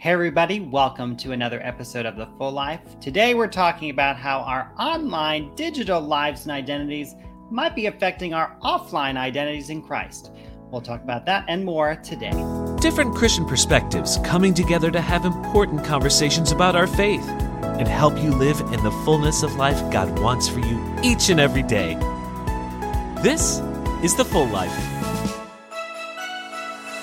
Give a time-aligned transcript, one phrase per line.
[0.00, 2.80] Hey, everybody, welcome to another episode of The Full Life.
[3.00, 7.14] Today, we're talking about how our online digital lives and identities
[7.50, 10.32] might be affecting our offline identities in Christ.
[10.70, 12.30] We'll talk about that and more today.
[12.80, 17.28] Different Christian perspectives coming together to have important conversations about our faith
[17.62, 21.38] and help you live in the fullness of life God wants for you each and
[21.38, 21.96] every day.
[23.22, 23.58] This
[24.02, 24.74] is The Full Life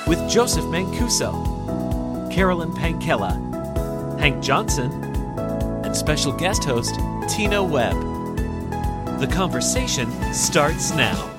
[0.08, 1.57] with Joseph Mancuso.
[2.38, 4.92] Carolyn Pankella, Hank Johnson,
[5.84, 6.94] and special guest host
[7.28, 7.96] Tina Webb.
[9.20, 11.34] The conversation starts now.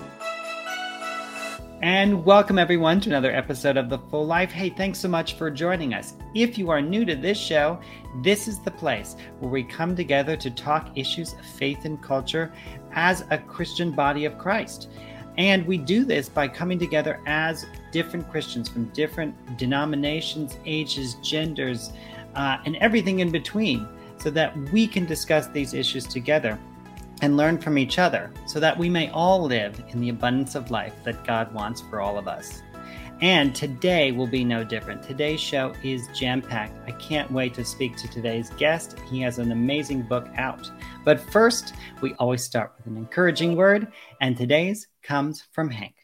[1.83, 4.51] And welcome everyone to another episode of The Full Life.
[4.51, 6.15] Hey, thanks so much for joining us.
[6.35, 7.79] If you are new to this show,
[8.25, 12.53] this is the place where we come together to talk issues of faith and culture
[12.91, 14.91] as a Christian body of Christ.
[15.37, 21.93] And we do this by coming together as different Christians from different denominations, ages, genders,
[22.35, 23.89] uh, and everything in between,
[24.19, 26.59] so that we can discuss these issues together
[27.23, 30.71] and learn from each other, so that we may all live in the abundance of
[30.71, 32.63] life that God wants for all of us.
[33.21, 35.03] And today will be no different.
[35.03, 36.79] Today's show is jam packed.
[36.87, 38.97] I can't wait to speak to today's guest.
[39.11, 40.71] He has an amazing book out.
[41.05, 45.98] But first, we always start with an encouraging word, and today's comes from Hank.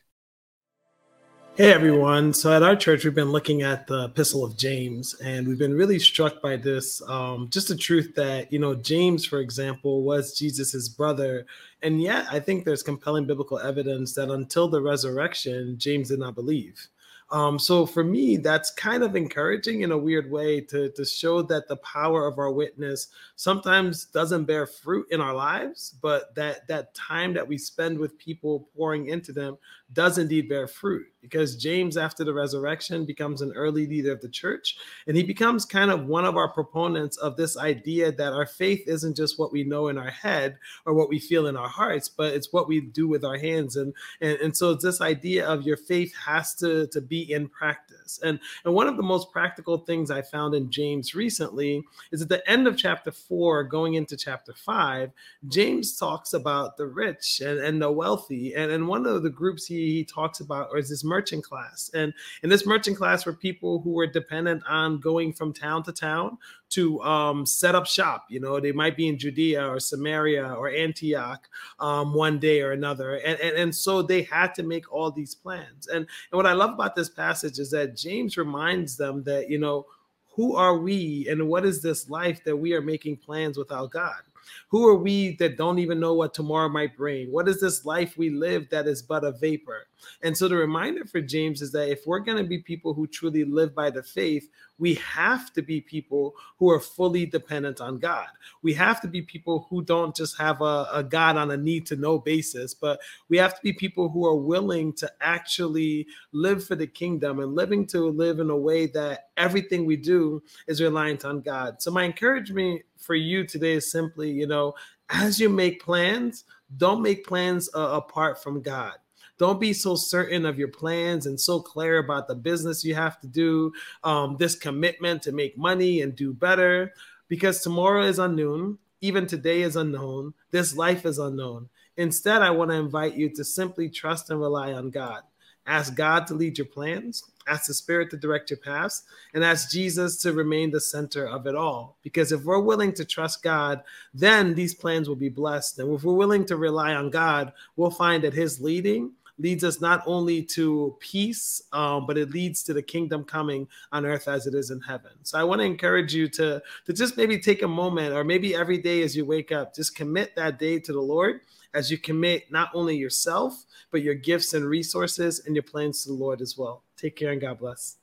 [1.56, 2.32] Hey everyone.
[2.32, 5.76] So at our church, we've been looking at the Epistle of James, and we've been
[5.76, 7.00] really struck by this.
[7.08, 11.46] Um, just the truth that, you know, James, for example, was Jesus's brother.
[11.80, 16.34] And yet, I think there's compelling biblical evidence that until the resurrection, James did not
[16.34, 16.88] believe.
[17.30, 21.40] Um, so for me, that's kind of encouraging in a weird way to, to show
[21.42, 26.68] that the power of our witness sometimes doesn't bear fruit in our lives, but that
[26.68, 29.56] that time that we spend with people pouring into them
[29.94, 34.28] does indeed bear fruit because James, after the resurrection, becomes an early leader of the
[34.28, 34.76] church.
[35.06, 38.86] And he becomes kind of one of our proponents of this idea that our faith
[38.86, 42.10] isn't just what we know in our head or what we feel in our hearts,
[42.10, 43.76] but it's what we do with our hands.
[43.76, 47.48] And, and, and so it's this idea of your faith has to, to be in
[47.48, 48.20] practice.
[48.22, 51.82] And, and one of the most practical things I found in James recently
[52.12, 55.10] is at the end of chapter four, going into chapter five,
[55.48, 58.54] James talks about the rich and, and the wealthy.
[58.54, 61.90] And, and one of the groups he he, talks about or is this merchant class.
[61.94, 62.12] And
[62.42, 66.38] in this merchant class were people who were dependent on going from town to town
[66.70, 68.26] to um, set up shop.
[68.28, 72.72] You know, they might be in Judea or Samaria or Antioch um, one day or
[72.72, 73.16] another.
[73.16, 75.86] And, and, and so they had to make all these plans.
[75.88, 79.58] And, and what I love about this passage is that James reminds them that, you
[79.58, 79.86] know,
[80.34, 84.22] who are we and what is this life that we are making plans without God?
[84.68, 87.32] Who are we that don't even know what tomorrow might bring?
[87.32, 89.86] What is this life we live that is but a vapor?
[90.22, 93.06] And so the reminder for James is that if we're going to be people who
[93.06, 97.98] truly live by the faith, we have to be people who are fully dependent on
[97.98, 98.26] God.
[98.62, 101.86] We have to be people who don't just have a, a God on a need
[101.86, 106.64] to know basis, but we have to be people who are willing to actually live
[106.64, 110.80] for the kingdom and living to live in a way that everything we do is
[110.80, 111.80] reliant on God.
[111.80, 114.74] So my encouragement for you today is simply, you know,
[115.10, 116.44] as you make plans,
[116.76, 118.94] don't make plans uh, apart from God
[119.38, 123.20] don't be so certain of your plans and so clear about the business you have
[123.20, 123.72] to do,
[124.04, 126.92] um, this commitment to make money and do better,
[127.28, 128.78] because tomorrow is unknown.
[129.00, 130.32] Even today is unknown.
[130.50, 131.68] This life is unknown.
[131.96, 135.22] Instead, I want to invite you to simply trust and rely on God.
[135.66, 139.70] Ask God to lead your plans, ask the Spirit to direct your paths, and ask
[139.70, 141.96] Jesus to remain the center of it all.
[142.02, 143.82] Because if we're willing to trust God,
[144.12, 145.78] then these plans will be blessed.
[145.78, 149.80] And if we're willing to rely on God, we'll find that His leading leads us
[149.80, 154.46] not only to peace, um, but it leads to the kingdom coming on earth as
[154.46, 155.10] it is in heaven.
[155.22, 158.54] So I want to encourage you to, to just maybe take a moment, or maybe
[158.54, 161.40] every day as you wake up, just commit that day to the Lord
[161.74, 166.10] as you commit not only yourself, but your gifts and resources and your plans to
[166.10, 166.83] the Lord as well.
[166.96, 167.96] Take care and God bless.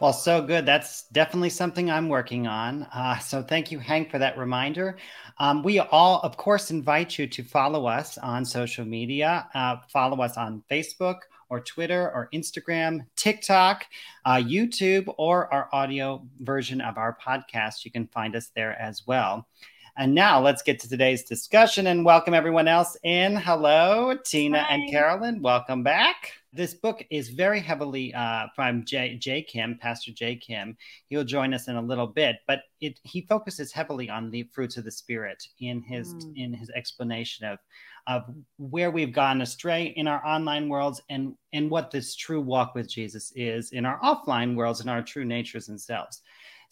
[0.00, 0.66] Well, so good.
[0.66, 2.82] That's definitely something I'm working on.
[2.92, 4.96] Uh, so thank you, Hank, for that reminder.
[5.38, 9.48] Um, we all, of course, invite you to follow us on social media.
[9.54, 11.18] Uh, follow us on Facebook
[11.48, 13.86] or Twitter or Instagram, TikTok,
[14.24, 17.84] uh, YouTube, or our audio version of our podcast.
[17.84, 19.46] You can find us there as well.
[19.96, 23.36] And now let's get to today's discussion and welcome everyone else in.
[23.36, 24.74] Hello, Tina Hi.
[24.74, 25.40] and Carolyn.
[25.40, 26.32] Welcome back.
[26.52, 30.76] This book is very heavily uh, from Jay, Jay Kim, Pastor Jay Kim.
[31.06, 34.76] He'll join us in a little bit, but it, he focuses heavily on the fruits
[34.76, 36.36] of the Spirit in his mm.
[36.36, 37.60] in his explanation of
[38.08, 38.24] of
[38.58, 42.88] where we've gone astray in our online worlds and and what this true walk with
[42.88, 46.22] Jesus is in our offline worlds and our true natures and selves.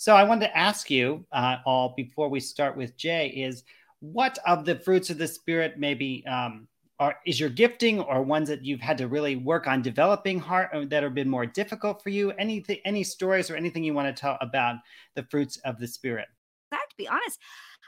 [0.02, 3.62] So I wanted to ask you uh, all before we start with Jay is
[4.00, 6.66] what of the fruits of the spirit maybe um,
[6.98, 10.70] are is your gifting or ones that you've had to really work on developing heart
[10.74, 12.32] uh, that have been more difficult for you?
[12.32, 14.78] Anything, any stories or anything you want to tell about
[15.14, 16.26] the fruits of the spirit?
[16.72, 17.38] I have to be honest.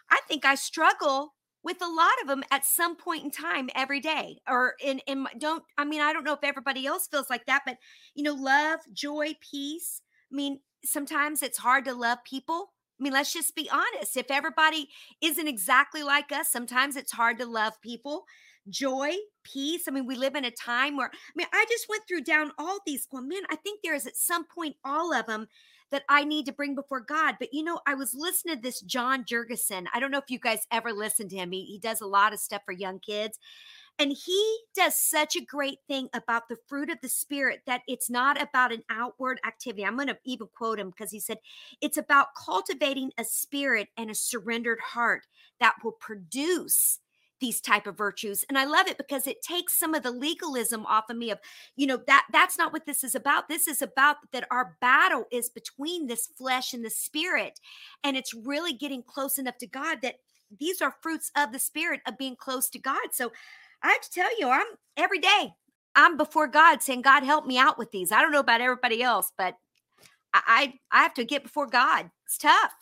[0.09, 1.35] I think I struggle
[1.65, 5.27] with a lot of them at some point in time every day or in in
[5.39, 7.79] don't i mean i don't know if everybody else feels like that but
[8.15, 12.73] you know love joy peace i mean sometimes it's hard to love people.
[12.99, 14.17] I mean, let's just be honest.
[14.17, 14.89] If everybody
[15.21, 18.25] isn't exactly like us, sometimes it's hard to love people.
[18.69, 19.83] Joy, peace.
[19.89, 22.53] I mean, we live in a time where, I mean, I just went through down
[22.59, 23.07] all these.
[23.11, 25.49] Well, man, I think there is at some point all of them
[25.91, 27.37] that I need to bring before God.
[27.39, 29.87] But you know, I was listening to this John Jurgensen.
[29.93, 31.53] I don't know if you guys ever listened to him.
[31.53, 33.39] He, he does a lot of stuff for young kids.
[33.99, 38.11] And he does such a great thing about the fruit of the spirit that it's
[38.11, 39.85] not about an outward activity.
[39.85, 41.39] I'm going to even quote him because he said
[41.81, 45.27] it's about cultivating a spirit and a surrendered heart
[45.61, 46.99] that will produce
[47.41, 48.45] these type of virtues.
[48.49, 51.39] And i love it because it takes some of the legalism off of me of
[51.77, 53.49] you know that that's not what this is about.
[53.49, 57.61] This is about that our battle is between this flesh and the spirit
[58.03, 60.17] and it's really getting close enough to god that
[60.59, 63.09] these are fruits of the spirit of being close to god.
[63.13, 63.33] So
[63.85, 64.67] I have to tell you, I'm
[64.97, 65.55] every day
[65.95, 68.11] I'm before God saying, God, help me out with these.
[68.11, 69.57] I don't know about everybody else, but
[70.33, 72.11] I I have to get before God.
[72.27, 72.73] It's tough.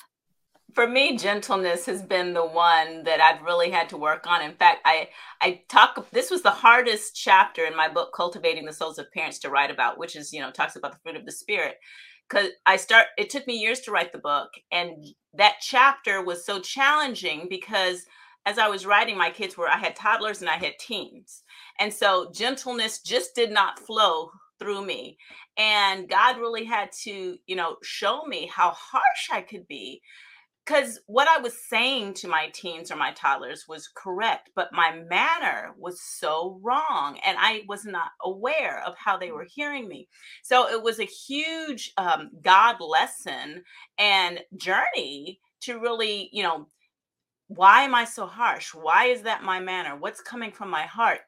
[0.75, 4.41] For me, gentleness has been the one that I've really had to work on.
[4.41, 5.09] In fact, I
[5.41, 9.39] I talk this was the hardest chapter in my book, Cultivating the Souls of Parents,
[9.41, 11.77] to write about, which is, you know, talks about the fruit of the spirit.
[12.31, 14.49] Cause I start it took me years to write the book.
[14.71, 18.07] And that chapter was so challenging because
[18.45, 21.43] as I was writing, my kids were, I had toddlers and I had teens.
[21.79, 25.17] And so gentleness just did not flow through me.
[25.57, 30.03] And God really had to, you know, show me how harsh I could be.
[30.65, 34.93] Because what I was saying to my teens or my toddlers was correct, but my
[35.11, 37.19] manner was so wrong.
[37.27, 40.09] And I was not aware of how they were hearing me.
[40.45, 43.65] So it was a huge um, God lesson
[43.99, 46.69] and journey to really, you know,
[47.57, 48.75] why am I so harsh?
[48.75, 49.97] Why is that my manner?
[49.97, 51.21] What's coming from my heart?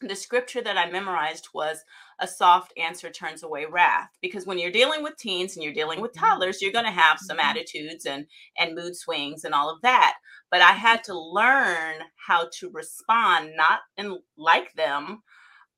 [0.00, 1.82] The scripture that I memorized was
[2.20, 6.00] a soft answer turns away wrath because when you're dealing with teens and you're dealing
[6.00, 6.24] with mm-hmm.
[6.24, 7.48] toddlers you're going to have some mm-hmm.
[7.48, 8.26] attitudes and
[8.58, 10.14] and mood swings and all of that
[10.50, 11.96] but i had to learn
[12.26, 15.22] how to respond not in like them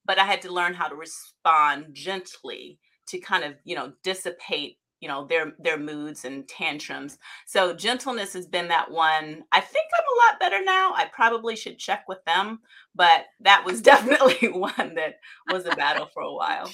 [0.04, 4.78] but i had to learn how to respond gently to kind of you know dissipate
[5.00, 7.18] you know their their moods and tantrums.
[7.46, 9.44] So gentleness has been that one.
[9.52, 10.92] I think i'm a lot better now.
[10.94, 12.60] I probably should check with them
[12.98, 16.70] but that was definitely one that was a battle for a while.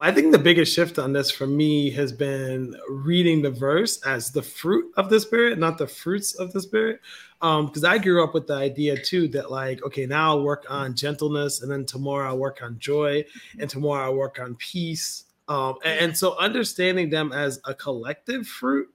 [0.00, 4.32] I think the biggest shift on this for me has been reading the verse as
[4.32, 7.00] the fruit of the spirit, not the fruits of the spirit.
[7.40, 10.64] Because um, I grew up with the idea too that, like, okay, now I'll work
[10.68, 13.24] on gentleness, and then tomorrow I'll work on joy,
[13.60, 18.46] and tomorrow I'll work on peace, um, and, and, so understanding them as a collective
[18.46, 18.88] fruit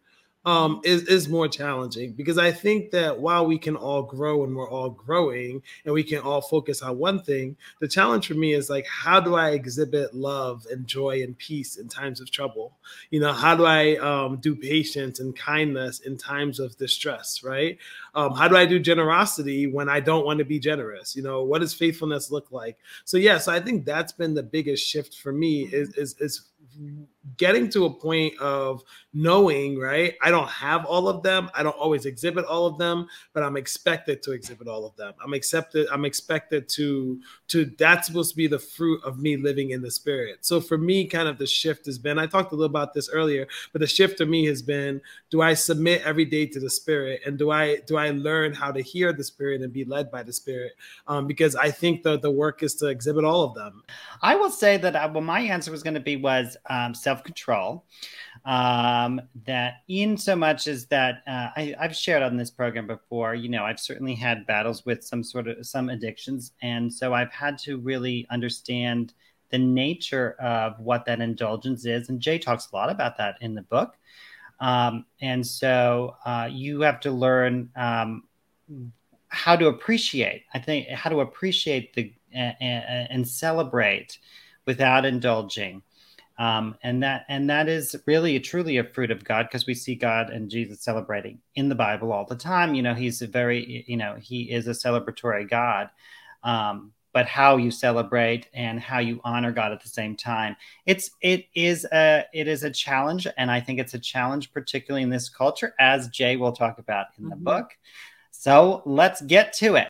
[0.48, 4.56] um, is, is more challenging because I think that while we can all grow and
[4.56, 8.54] we're all growing and we can all focus on one thing, the challenge for me
[8.54, 12.78] is like, how do I exhibit love and joy and peace in times of trouble?
[13.10, 17.78] You know, how do I um, do patience and kindness in times of distress, right?
[18.16, 21.14] Um, how do I do generosity when I don't want to be generous?
[21.14, 22.78] You know, what does faithfulness look like?
[23.04, 26.44] So, yeah, so I think that's been the biggest shift for me is, is, is
[27.36, 30.16] getting to a point of knowing, right?
[30.22, 31.50] I don't have all of them.
[31.56, 35.14] I don't always exhibit all of them, but I'm expected to exhibit all of them.
[35.24, 35.88] I'm accepted.
[35.92, 37.20] I'm expected to
[37.50, 37.66] to.
[37.78, 40.46] That's supposed to be the fruit of me living in the spirit.
[40.46, 42.20] So for me, kind of the shift has been.
[42.20, 45.42] I talked a little about this earlier, but the shift to me has been: Do
[45.42, 48.82] I submit every day to the spirit, and do I do I learn how to
[48.82, 50.74] hear the spirit and be led by the spirit?
[51.08, 53.84] Um, because I think the the work is to exhibit all of them.
[54.22, 57.24] I will say that uh, well, my answer was going to be was um, self
[57.24, 57.86] control.
[58.46, 63.36] Um, that in so much as that uh, I, I've shared on this program before,
[63.36, 67.32] you know, I've certainly had battles with some sort of some addictions, and so I've
[67.32, 69.14] had to really understand
[69.50, 72.10] the nature of what that indulgence is.
[72.10, 73.98] And Jay talks a lot about that in the book.
[74.60, 78.24] Um, and so uh, you have to learn um,
[79.30, 80.44] how to appreciate.
[80.54, 84.20] I think how to appreciate the uh, and celebrate
[84.66, 85.82] without indulging.
[86.40, 89.96] Um, and that and that is really truly a fruit of God because we see
[89.96, 92.76] God and Jesus celebrating in the Bible all the time.
[92.76, 95.90] You know, He's a very you know He is a celebratory God.
[96.44, 100.56] Um, but how you celebrate and how you honor God at the same time.
[100.86, 105.02] It's it is a it is a challenge, and I think it's a challenge particularly
[105.02, 107.44] in this culture, as Jay will talk about in the mm-hmm.
[107.44, 107.72] book.
[108.30, 109.90] So let's get to it.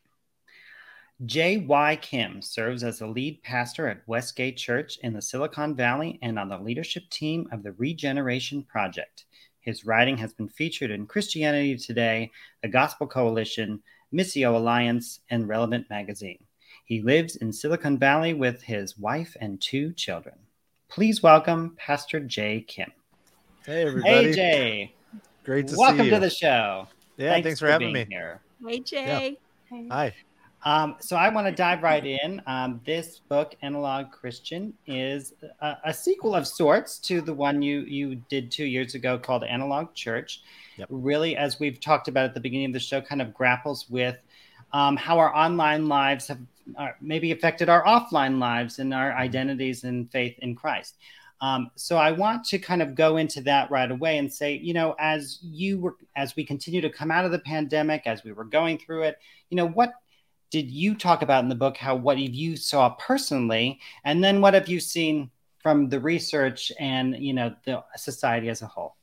[1.25, 1.95] J.Y.
[1.95, 6.47] Kim serves as the lead pastor at Westgate Church in the Silicon Valley and on
[6.47, 9.25] the leadership team of the Regeneration Project.
[9.59, 12.29] His writing has been featured in Christianity Today,
[12.61, 13.81] the Gospel Coalition,
[14.13, 16.43] Missio Alliance, and Relevant Magazine.
[16.85, 20.35] He lives in Silicon Valley with his wife and two children.
[20.87, 22.91] Please welcome Pastor Jay Kim.
[23.65, 24.13] Hey, everybody.
[24.13, 24.93] Hey, Jay.
[25.43, 26.11] Great to welcome see you.
[26.11, 26.87] Welcome to the show.
[27.17, 28.39] Yeah, thanks, thanks for, for, having me here.
[28.63, 29.37] Hey, Jay.
[29.71, 29.83] Yeah.
[29.89, 30.13] Hi.
[30.63, 32.41] Um, so I want to dive right in.
[32.47, 37.81] Um, this book, Analog Christian, is a, a, sequel of sorts to the one you
[37.81, 40.41] you did two years ago called Analog Church.
[40.77, 40.87] Yep.
[40.91, 44.17] Really, as we've talked about at the beginning of the show, kind of grapples with
[44.73, 46.39] um, how our online lives have
[46.77, 50.95] uh, maybe affected our offline lives and our identities and faith in Christ.
[51.39, 54.73] Um, so I want to kind of go into that right away and say, you
[54.73, 58.31] know, as you were, as we continue to come out of the pandemic, as we
[58.31, 59.93] were going through it, you know, what
[60.51, 61.77] did you talk about in the book?
[61.77, 67.15] How what you saw personally, and then what have you seen from the research and
[67.17, 68.95] you know the society as a whole?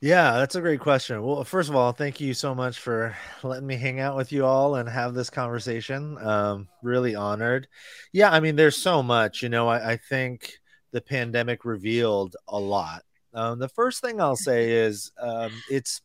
[0.00, 1.20] Yeah, that's a great question.
[1.24, 4.46] Well, first of all, thank you so much for letting me hang out with you
[4.46, 6.16] all and have this conversation.
[6.24, 7.66] Um, really honored.
[8.12, 9.42] Yeah, I mean, there's so much.
[9.42, 10.52] You know, I, I think
[10.92, 13.02] the pandemic revealed a lot.
[13.34, 16.00] Um, the first thing I'll say is um, it's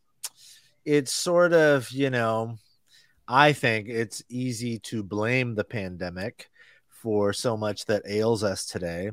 [0.85, 2.57] it's sort of you know
[3.33, 6.51] I think it's easy to blame the pandemic
[6.89, 9.09] for so much that ails us today.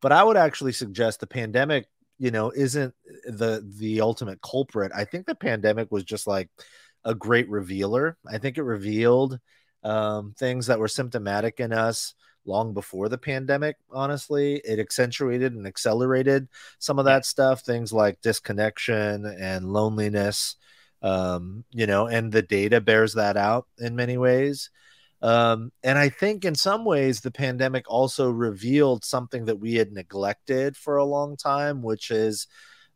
[0.00, 1.88] But I would actually suggest the pandemic,
[2.20, 4.92] you know, isn't the the ultimate culprit.
[4.94, 6.50] I think the pandemic was just like
[7.04, 8.16] a great revealer.
[8.24, 9.40] I think it revealed
[9.82, 13.74] um, things that were symptomatic in us long before the pandemic.
[13.90, 16.46] Honestly, it accentuated and accelerated
[16.78, 17.62] some of that stuff.
[17.62, 20.54] Things like disconnection and loneliness
[21.02, 24.70] um, you know, and the data bears that out in many ways.
[25.20, 29.92] Um, and I think in some ways the pandemic also revealed something that we had
[29.92, 32.46] neglected for a long time, which is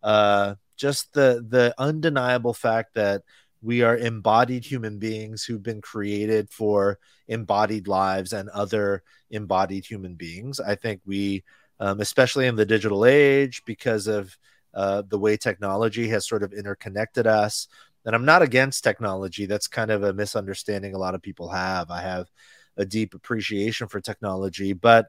[0.03, 3.23] uh, just the the undeniable fact that
[3.61, 10.15] we are embodied human beings who've been created for embodied lives and other embodied human
[10.15, 10.59] beings.
[10.59, 11.45] I think we,
[11.79, 14.37] um, especially in the digital age, because of
[14.75, 17.69] uh, the way technology has sort of interconnected us,
[18.05, 19.47] and I'm not against technology.
[19.47, 21.91] That's kind of a misunderstanding a lot of people have.
[21.91, 22.29] I have
[22.77, 25.07] a deep appreciation for technology, but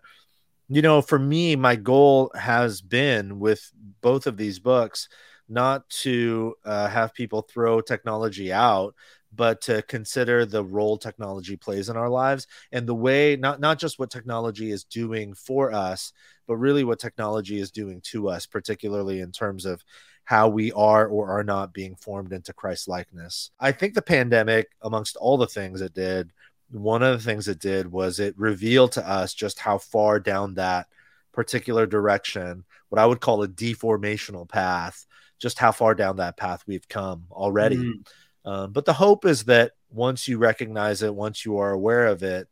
[0.69, 3.69] you know, for me, my goal has been with
[4.01, 5.09] both of these books
[5.49, 8.95] not to uh, have people throw technology out,
[9.35, 13.79] but to consider the role technology plays in our lives and the way not not
[13.79, 16.13] just what technology is doing for us,
[16.47, 19.83] but really what technology is doing to us, particularly in terms of
[20.25, 23.51] how we are or are not being formed into Christ likeness.
[23.59, 26.31] I think the pandemic, amongst all the things it did,
[26.71, 30.55] one of the things it did was it revealed to us just how far down
[30.55, 30.87] that
[31.33, 35.05] particular direction, what I would call a deformational path,
[35.39, 37.77] just how far down that path we've come already.
[37.77, 38.07] Mm.
[38.45, 42.23] Um, but the hope is that once you recognize it, once you are aware of
[42.23, 42.47] it,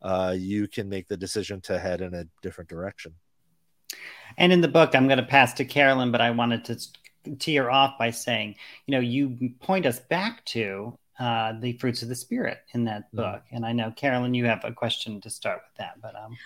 [0.00, 3.14] uh, you can make the decision to head in a different direction.
[4.36, 6.78] And in the book, I'm going to pass to Carolyn, but I wanted to
[7.38, 8.54] tear off by saying,
[8.86, 13.10] you know, you point us back to uh, the fruits of the spirit in that
[13.12, 13.16] mm.
[13.16, 13.42] book.
[13.50, 16.36] And I know, Carolyn, you have a question to start with that, but um,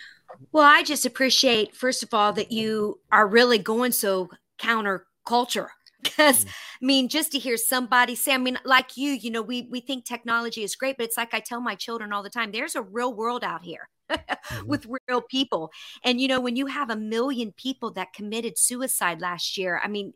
[0.52, 5.68] well, I just appreciate, first of all, that you are really going so counterculture.
[6.02, 6.48] Because mm.
[6.48, 9.80] I mean, just to hear somebody say, I mean, like you, you know, we we
[9.80, 12.74] think technology is great, but it's like I tell my children all the time: there's
[12.74, 13.90] a real world out here.
[14.10, 14.66] mm-hmm.
[14.66, 15.70] with real people.
[16.04, 19.88] And you know, when you have a million people that committed suicide last year, I
[19.88, 20.14] mean,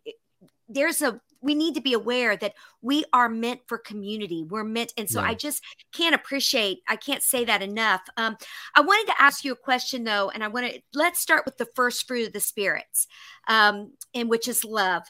[0.69, 4.45] there's a we need to be aware that we are meant for community.
[4.49, 5.29] We're meant and so yeah.
[5.29, 8.01] i just can't appreciate i can't say that enough.
[8.17, 8.37] Um,
[8.75, 11.59] i wanted to ask you a question though and i want to let's start with
[11.59, 13.07] the first fruit of the spirits
[13.49, 15.03] um, and which is love.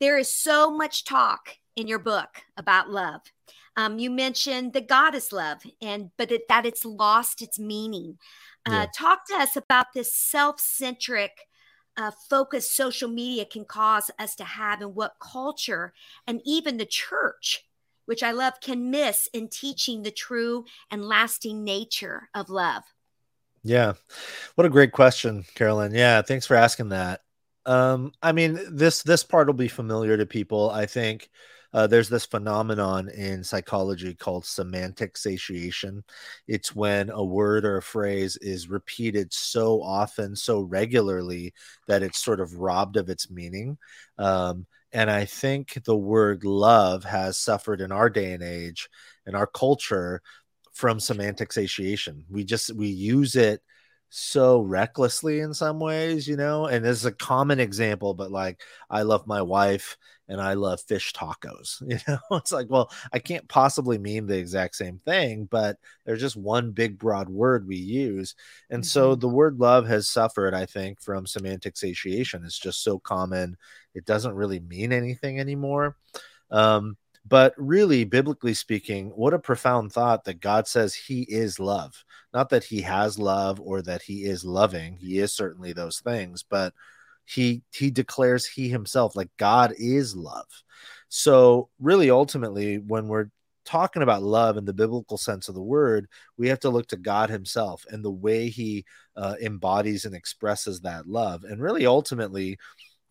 [0.00, 3.20] There is so much talk in your book about love.
[3.76, 8.18] Um, you mentioned that god is love and but it, that it's lost its meaning.
[8.64, 8.86] Uh, yeah.
[8.96, 11.32] talk to us about this self-centric
[11.96, 15.92] uh, focus social media can cause us to have and what culture
[16.26, 17.64] and even the church
[18.06, 22.82] which I love, can miss in teaching the true and lasting nature of love?
[23.62, 23.92] Yeah.
[24.54, 25.94] What a great question, Carolyn.
[25.94, 27.20] Yeah, thanks for asking that.
[27.64, 30.70] Um, I mean, this this part will be familiar to people.
[30.70, 31.30] I think
[31.72, 36.04] uh, there's this phenomenon in psychology called semantic satiation.
[36.46, 41.54] It's when a word or a phrase is repeated so often, so regularly
[41.88, 43.78] that it's sort of robbed of its meaning.
[44.18, 48.90] Um, and I think the word love has suffered in our day and age,
[49.26, 50.20] in our culture,
[50.72, 52.24] from semantic satiation.
[52.30, 53.62] We just we use it
[54.14, 56.66] so recklessly in some ways, you know.
[56.66, 59.96] And this is a common example, but like I love my wife
[60.28, 61.80] and I love fish tacos.
[61.88, 66.20] You know, it's like, well, I can't possibly mean the exact same thing, but there's
[66.20, 68.34] just one big broad word we use.
[68.68, 68.86] And mm-hmm.
[68.86, 72.44] so the word love has suffered, I think, from semantic satiation.
[72.44, 73.56] It's just so common,
[73.94, 75.96] it doesn't really mean anything anymore.
[76.50, 82.04] Um, but really, biblically speaking, what a profound thought that God says He is love.
[82.34, 84.96] Not that He has love or that He is loving.
[84.96, 86.74] He is certainly those things, but
[87.24, 90.48] He He declares He Himself like God is love.
[91.08, 93.30] So, really, ultimately, when we're
[93.64, 96.96] talking about love in the biblical sense of the word, we have to look to
[96.96, 98.84] God Himself and the way He
[99.16, 101.44] uh, embodies and expresses that love.
[101.44, 102.58] And really, ultimately,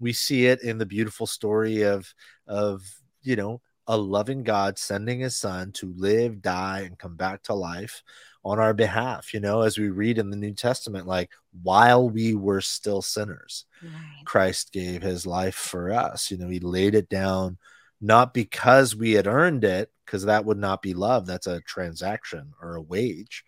[0.02, 2.14] we see it in the beautiful story of
[2.48, 2.82] of
[3.24, 7.54] you know a loving God sending his son to live, die, and come back to
[7.54, 8.04] life
[8.44, 9.34] on our behalf.
[9.34, 11.32] You know, as we read in the New Testament, like
[11.64, 14.26] while we were still sinners, right.
[14.26, 16.32] Christ gave his life for us.
[16.32, 17.58] You know, he laid it down
[18.02, 21.26] not because we had earned it, because that would not be love.
[21.28, 23.46] That's a transaction or a wage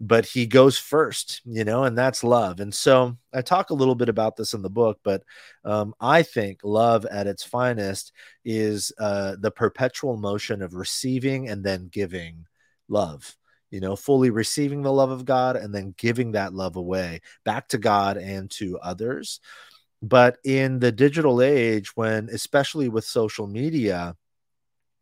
[0.00, 2.60] but he goes first, you know, and that's love.
[2.60, 5.22] And so I talk a little bit about this in the book, but
[5.64, 8.12] um, I think love at its finest
[8.44, 12.44] is uh, the perpetual motion of receiving and then giving
[12.88, 13.36] love,
[13.70, 17.68] you know, fully receiving the love of God and then giving that love away back
[17.68, 19.40] to God and to others.
[20.02, 24.14] But in the digital age, when especially with social media,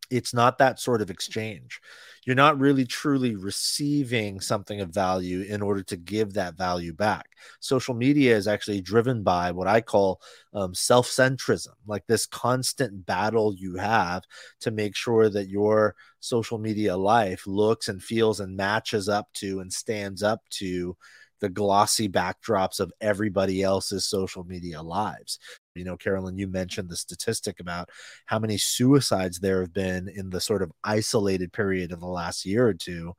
[0.08, 1.80] it's not that sort of exchange
[2.24, 7.26] you're not really truly receiving something of value in order to give that value back.
[7.60, 10.20] Social media is actually driven by what I call
[10.52, 14.22] um, self centrism, like this constant battle you have
[14.60, 19.60] to make sure that your social media life looks and feels and matches up to
[19.60, 20.96] and stands up to
[21.40, 25.38] the glossy backdrops of everybody else's social media lives.
[25.74, 27.90] You know, Carolyn, you mentioned the statistic about
[28.26, 32.44] how many suicides there have been in the sort of isolated period of the last
[32.44, 33.14] year or two.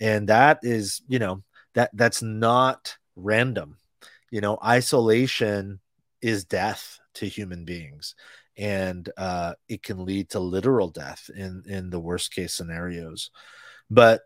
[0.00, 1.42] And that is, you know,
[1.74, 3.78] that that's not random.
[4.30, 5.80] You know, isolation
[6.20, 8.14] is death to human beings
[8.56, 13.30] and uh, it can lead to literal death in in the worst case scenarios
[13.90, 14.22] but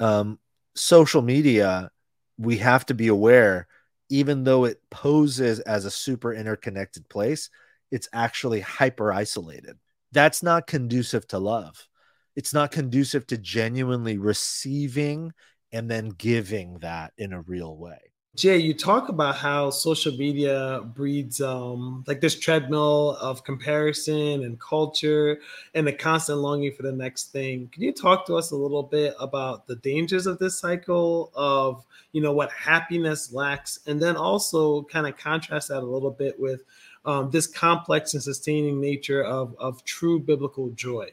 [0.00, 0.38] um,
[0.74, 1.90] social media
[2.38, 3.66] we have to be aware
[4.12, 7.48] even though it poses as a super interconnected place,
[7.90, 9.78] it's actually hyper isolated.
[10.12, 11.88] That's not conducive to love.
[12.36, 15.32] It's not conducive to genuinely receiving
[15.72, 18.11] and then giving that in a real way.
[18.34, 24.58] Jay, you talk about how social media breeds um, like this treadmill of comparison and
[24.58, 25.38] culture
[25.74, 27.68] and the constant longing for the next thing.
[27.70, 31.84] Can you talk to us a little bit about the dangers of this cycle of,
[32.12, 36.40] you know, what happiness lacks, and then also kind of contrast that a little bit
[36.40, 36.62] with
[37.04, 41.10] um, this complex and sustaining nature of, of true biblical joy?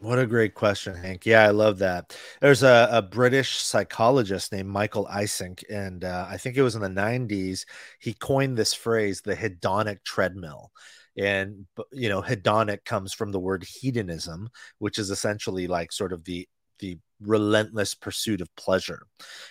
[0.00, 1.26] What a great question, Hank.
[1.26, 2.16] Yeah, I love that.
[2.40, 6.80] There's a, a British psychologist named Michael Eysenck, and uh, I think it was in
[6.80, 7.66] the 90s.
[7.98, 10.72] He coined this phrase, the hedonic treadmill.
[11.18, 16.24] And, you know, hedonic comes from the word hedonism, which is essentially like sort of
[16.24, 19.02] the the relentless pursuit of pleasure.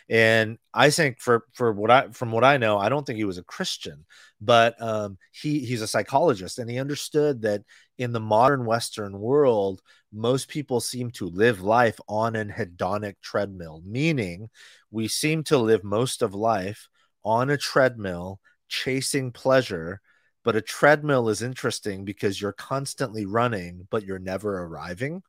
[0.09, 3.23] And I think for for what I from what I know, I don't think he
[3.23, 4.05] was a Christian,
[4.41, 7.61] but um, he he's a psychologist, and he understood that
[7.97, 13.81] in the modern Western world, most people seem to live life on an hedonic treadmill,
[13.85, 14.49] meaning
[14.91, 16.87] we seem to live most of life
[17.23, 20.01] on a treadmill chasing pleasure.
[20.43, 25.21] But a treadmill is interesting because you're constantly running, but you're never arriving.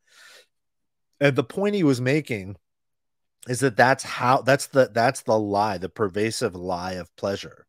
[1.21, 2.57] And the point he was making
[3.49, 7.67] is that that's how that's the that's the lie, the pervasive lie of pleasure.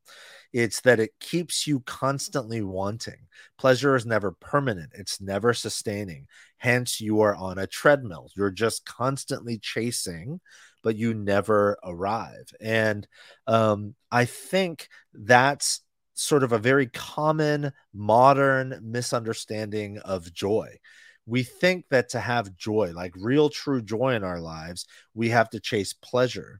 [0.53, 3.27] It's that it keeps you constantly wanting.
[3.57, 6.27] Pleasure is never permanent, it's never sustaining.
[6.57, 8.29] Hence, you are on a treadmill.
[8.35, 10.39] You're just constantly chasing,
[10.83, 12.51] but you never arrive.
[12.59, 13.07] And
[13.47, 15.81] um, I think that's
[16.13, 20.77] sort of a very common modern misunderstanding of joy
[21.25, 25.49] we think that to have joy, like real true joy in our lives, we have
[25.51, 26.59] to chase pleasure.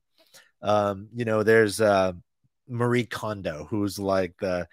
[0.61, 2.13] Um, you know, there's uh,
[2.71, 4.67] Marie Kondo, who's like the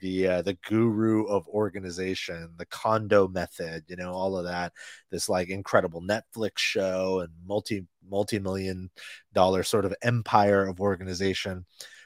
[0.00, 4.72] the uh, the guru of organization, the Kondo method, you know, all of that.
[5.10, 8.90] This like incredible Netflix show and multi multi million
[9.32, 11.64] dollar sort of empire of organization.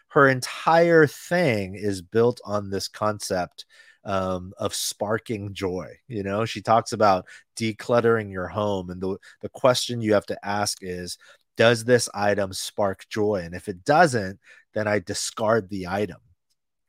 [0.08, 3.64] Her entire thing is built on this concept
[4.04, 5.96] um, of sparking joy.
[6.08, 10.46] You know, she talks about decluttering your home, and the the question you have to
[10.46, 11.18] ask is,
[11.58, 13.42] does this item spark joy?
[13.44, 14.38] And if it doesn't,
[14.74, 16.20] then I discard the item.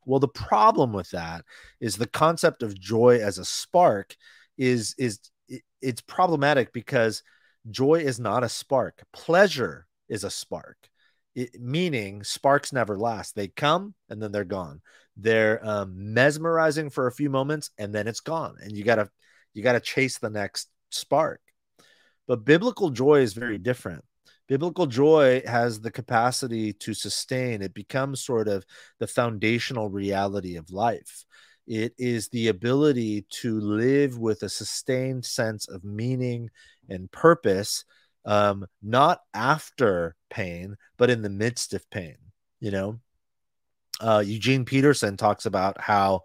[0.05, 1.43] Well, the problem with that
[1.81, 4.15] is the concept of joy as a spark
[4.57, 5.19] is is
[5.81, 7.23] it's problematic because
[7.69, 9.03] joy is not a spark.
[9.11, 10.77] Pleasure is a spark.
[11.35, 13.35] It, meaning sparks never last.
[13.35, 14.81] They come and then they're gone.
[15.17, 18.55] They're um, mesmerizing for a few moments and then it's gone.
[18.61, 19.09] And you gotta
[19.53, 21.41] you gotta chase the next spark.
[22.27, 24.03] But biblical joy is very different
[24.49, 27.61] biblical joy has the capacity to sustain.
[27.61, 28.65] It becomes sort of
[28.99, 31.23] the foundational reality of life.
[31.67, 36.49] It is the ability to live with a sustained sense of meaning
[36.89, 37.85] and purpose
[38.25, 42.17] um, not after pain but in the midst of pain
[42.59, 42.99] you know?
[44.01, 46.21] Uh, eugene peterson talks about how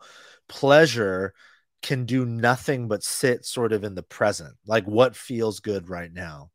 [0.48, 1.34] pleasure
[1.82, 6.12] can do nothing but sit sort of in the present like what feels good right
[6.12, 6.50] now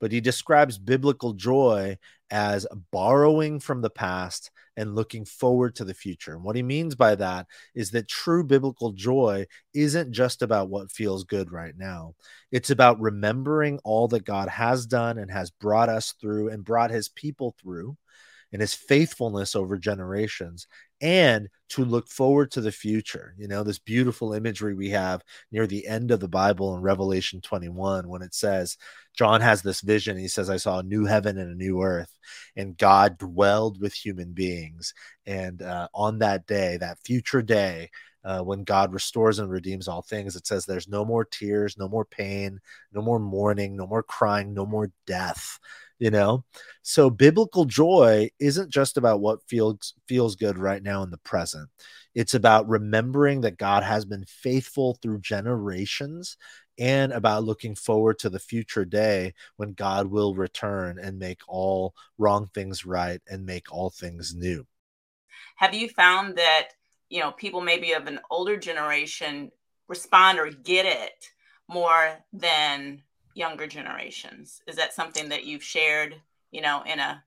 [0.00, 1.98] but he describes biblical joy
[2.30, 6.32] as borrowing from the past and looking forward to the future.
[6.32, 10.90] And what he means by that is that true biblical joy isn't just about what
[10.90, 12.14] feels good right now,
[12.50, 16.90] it's about remembering all that God has done and has brought us through and brought
[16.90, 17.96] his people through
[18.52, 20.66] and his faithfulness over generations
[21.00, 23.34] and to look forward to the future.
[23.38, 27.40] You know, this beautiful imagery we have near the end of the Bible in Revelation
[27.40, 28.76] 21 when it says,
[29.16, 30.18] John has this vision.
[30.18, 32.12] He says, I saw a new heaven and a new earth,
[32.56, 34.94] and God dwelled with human beings.
[35.26, 37.90] And uh, on that day, that future day,
[38.22, 41.88] uh, when God restores and redeems all things, it says there's no more tears, no
[41.88, 42.60] more pain,
[42.92, 45.58] no more mourning, no more crying, no more death
[46.00, 46.44] you know?
[46.82, 51.68] So biblical joy isn't just about what feels feels good right now in the present.
[52.14, 56.36] It's about remembering that god has been faithful through generations
[56.78, 61.94] and about looking forward to the future day when god will return and make all
[62.18, 64.66] wrong things right and make all things new.
[65.56, 66.70] Have you found that
[67.10, 69.52] you know people maybe of an older generation
[69.86, 71.26] respond or get it
[71.68, 73.02] more than
[73.34, 74.60] younger generations?
[74.66, 76.16] Is that something that you've shared,
[76.50, 77.22] you know, in a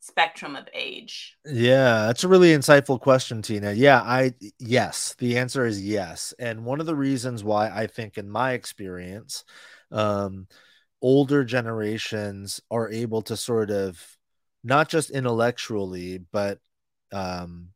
[0.00, 1.36] spectrum of age?
[1.44, 3.72] Yeah, that's a really insightful question, Tina.
[3.72, 6.34] Yeah, I yes, the answer is yes.
[6.38, 9.44] And one of the reasons why I think in my experience
[9.92, 10.46] um
[11.02, 14.00] older generations are able to sort of
[14.62, 16.58] not just intellectually but
[17.12, 17.68] um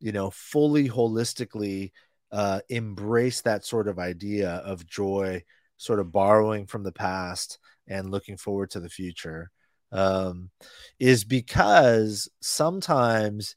[0.00, 1.92] you know fully holistically
[2.30, 5.42] uh embrace that sort of idea of joy
[5.76, 7.58] sort of borrowing from the past
[7.88, 9.50] and looking forward to the future
[9.92, 10.50] um,
[10.98, 13.56] is because sometimes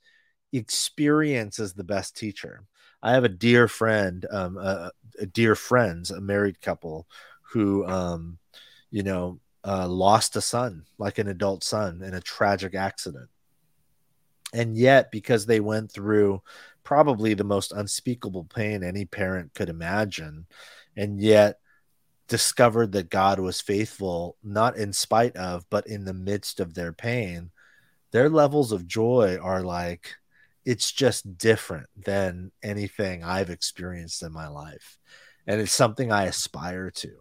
[0.52, 2.64] experience is the best teacher.
[3.02, 7.08] I have a dear friend, um, a, a dear friends, a married couple
[7.52, 8.40] who, um,
[8.90, 13.30] you know, uh, lost a son, like an adult son, in a tragic accident.
[14.54, 16.42] And yet, because they went through
[16.84, 20.46] probably the most unspeakable pain any parent could imagine,
[20.96, 21.60] and yet
[22.28, 26.94] discovered that God was faithful, not in spite of, but in the midst of their
[26.94, 27.52] pain,
[28.12, 30.16] their levels of joy are like,
[30.66, 34.98] it's just different than anything I've experienced in my life.
[35.46, 37.12] And it's something I aspire to.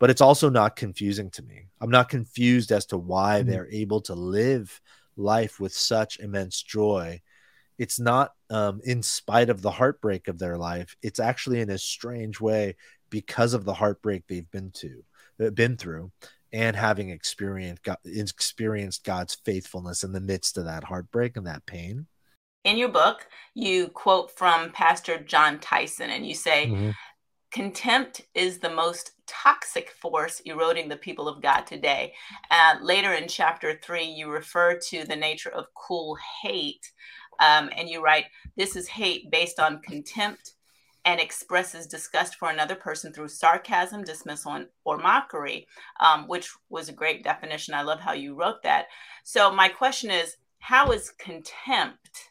[0.00, 1.68] But it's also not confusing to me.
[1.80, 3.50] I'm not confused as to why mm-hmm.
[3.50, 4.80] they're able to live
[5.16, 7.20] life with such immense joy.
[7.78, 10.96] It's not um, in spite of the heartbreak of their life.
[11.02, 12.76] It's actually in a strange way
[13.10, 15.02] because of the heartbreak they've been to
[15.44, 16.10] uh, been through
[16.52, 22.06] and having experienced experienced God's faithfulness in the midst of that heartbreak and that pain.
[22.64, 26.90] In your book, you quote from Pastor Jon Tyson and you say mm-hmm.
[27.52, 32.12] contempt is the most toxic force eroding the people of God today.
[32.50, 36.90] Uh, later in chapter 3 you refer to the nature of cool hate
[37.38, 40.54] um, and you write this is hate based on contempt
[41.04, 45.66] and expresses disgust for another person through sarcasm, dismissal, or mockery,
[46.00, 47.74] um, which was a great definition.
[47.74, 48.86] I love how you wrote that.
[49.24, 52.30] So, my question is how is contempt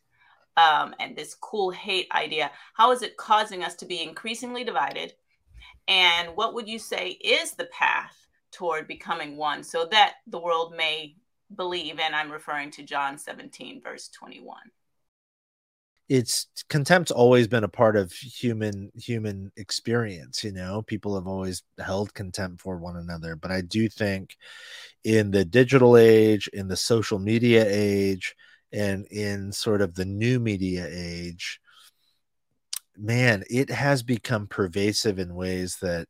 [0.58, 5.14] um, and this cool hate idea, how is it causing us to be increasingly divided
[5.90, 10.76] And what would you say is the path toward becoming one so that the world
[10.78, 11.16] may
[11.56, 12.00] believe?
[12.00, 14.58] And I'm referring to John 17, verse 21
[16.10, 20.82] it's contempt's always been a part of human human experience you know?
[20.82, 24.36] People have always held contempt for one another but i do think
[25.04, 28.36] in the digital age in the social media age
[28.74, 31.60] and in sort of the new media age
[32.98, 36.08] man it has become pervasive in ways that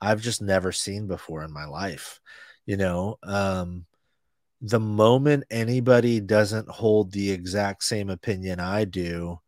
[0.00, 2.20] i've just never seen before in my life
[2.66, 3.18] you know?
[3.22, 3.86] Um
[4.60, 9.40] the moment anybody doesn't hold the exact same opinion I do,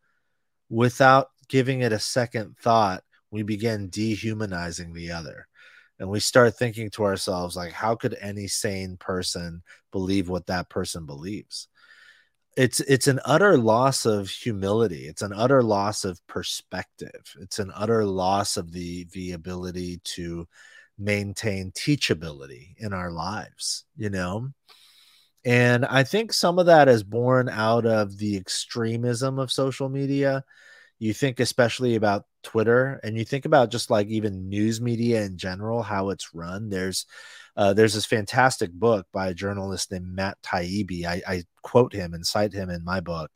[0.71, 5.49] without giving it a second thought, we begin dehumanizing the other.
[5.99, 10.69] And we start thinking to ourselves, like, how could any sane person believe what that
[10.69, 11.69] person believes?
[12.57, 15.07] It's it's an utter loss of humility.
[15.07, 17.35] It's an utter loss of perspective.
[17.41, 20.47] It's an utter loss of the the ability to
[20.99, 24.51] maintain teachability in our lives, you know?
[25.45, 30.45] And I think some of that is born out of the extremism of social media.
[30.99, 35.37] You think especially about Twitter and you think about just like even news media in
[35.37, 36.69] general, how it's run.
[36.69, 37.07] There's
[37.57, 41.05] uh, there's this fantastic book by a journalist named Matt Taibbi.
[41.05, 43.31] I, I quote him and cite him in my book.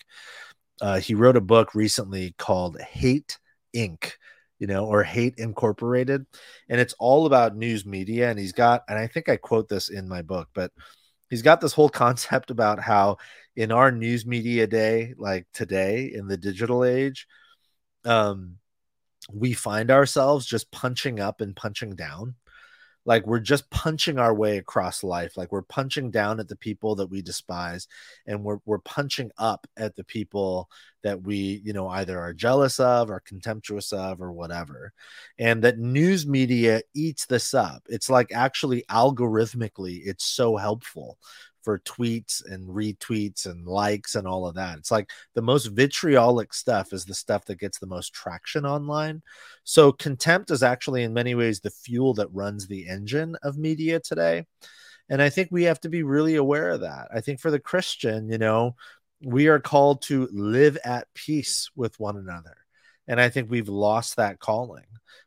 [0.81, 3.39] Uh, he wrote a book recently called Hate
[3.75, 4.13] Inc
[4.59, 6.27] you know, or Hate Incorporated.
[6.69, 8.31] And it's all about news media.
[8.31, 10.73] And he's got, and I think I quote this in my book, but
[11.31, 13.17] he's got this whole concept about how
[13.55, 17.27] in our news media day like today in the digital age
[18.05, 18.57] um
[19.33, 22.35] we find ourselves just punching up and punching down
[23.07, 26.97] like we're just punching our way across life like we're punching down at the people
[26.97, 27.89] that we despise
[28.27, 30.69] and we're, we're punching up at the people
[31.03, 34.93] that we you know either are jealous of or contemptuous of or whatever
[35.39, 37.83] and that news media eats this up.
[37.89, 41.19] It's like actually algorithmically it's so helpful
[41.67, 44.79] for tweets and retweets and likes and all of that.
[44.79, 49.21] It's like the most vitriolic stuff is the stuff that gets the most traction online.
[49.65, 53.99] So contempt is actually in many ways the fuel that runs the engine of media
[53.99, 54.47] today.
[55.09, 57.09] And I think we have to be really aware of that.
[57.13, 58.77] I think for the Christian, you know,
[59.21, 62.59] we are called to live at peace with one another.
[63.09, 64.87] And I think we've lost that calling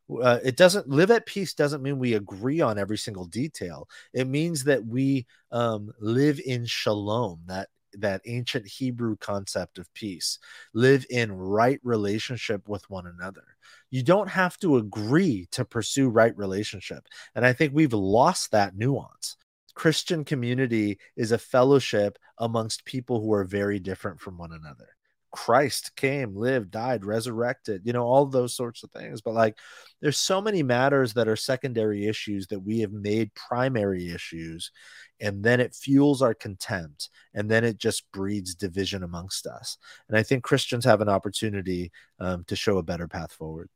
[0.09, 3.87] uh, it doesn't live at peace doesn't mean we agree on every single detail.
[4.13, 10.37] It means that we um, live in shalom that that ancient hebrew concept of peace.
[10.73, 13.43] Live in right relationship with one another.
[13.89, 18.75] You don't have to agree to pursue right relationship and i think we've lost that
[18.75, 19.37] nuance.
[19.75, 24.89] Christian community is a fellowship amongst people who are very different from one another
[25.31, 29.21] Christ came, lived, died, resurrected, you know, all those sorts of things.
[29.21, 29.57] But like,
[30.01, 34.71] there's so many matters that are secondary issues that we have made primary issues.
[35.19, 37.09] And then it fuels our contempt.
[37.33, 39.77] And then it just breeds division amongst us.
[40.07, 43.69] And I think Christians have an opportunity um, to show a better path forward.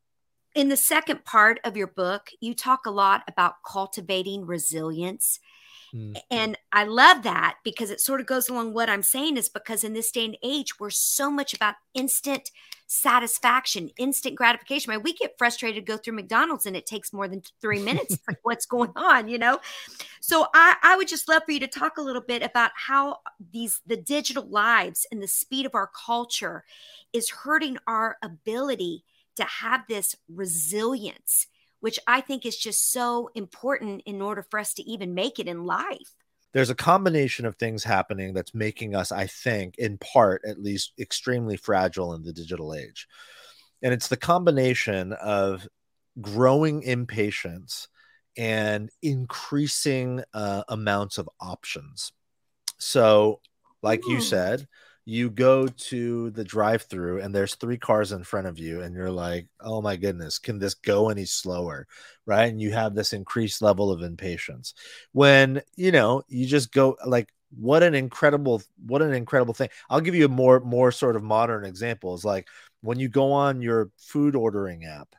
[0.56, 5.40] In the second part of your book, you talk a lot about cultivating resilience
[5.94, 6.18] Mm.
[6.32, 9.84] And I love that because it sort of goes along what I'm saying is because
[9.84, 12.50] in this day and age, we're so much about instant
[12.88, 14.92] satisfaction, instant gratification.
[14.92, 18.18] I mean, we get frustrated, go through McDonald's, and it takes more than three minutes.
[18.28, 19.60] like, what's going on, you know?
[20.22, 23.18] So I, I would just love for you to talk a little bit about how
[23.52, 26.64] these the digital lives and the speed of our culture
[27.14, 29.04] is hurting our ability
[29.36, 31.48] to have this resilience
[31.84, 35.50] which I think is just so important in order for us to even make it
[35.50, 36.16] in life.
[36.54, 40.94] There's a combination of things happening that's making us, I think, in part at least,
[40.98, 43.06] extremely fragile in the digital age.
[43.82, 45.68] And it's the combination of
[46.22, 47.90] growing impatience
[48.38, 52.14] and increasing uh, amounts of options.
[52.78, 53.42] So,
[53.82, 54.70] like you said,
[55.06, 58.96] you go to the drive through and there's three cars in front of you and
[58.96, 61.88] you're like oh my goodness can this go any slower?
[62.26, 62.46] Right?
[62.46, 64.74] And you have this increased level of impatience.
[65.12, 69.70] When you know you just go like what an incredible what an incredible thing.
[69.90, 72.48] I'll give you a more more sort of modern example is like
[72.82, 75.16] when you go on your food ordering app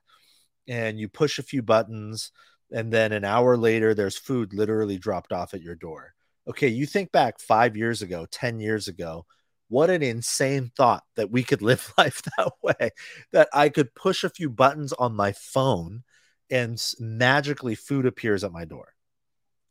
[0.67, 2.33] and you push a few buttons
[2.73, 6.15] and then an hour later there's food literally dropped off at your door.
[6.49, 9.27] Okay you think back 5 years ago 10 years ago
[9.75, 12.91] what an insane thought that we could live life that way
[13.33, 16.05] that i could push a few buttons on my phone
[16.51, 18.89] and magically food appears at my door.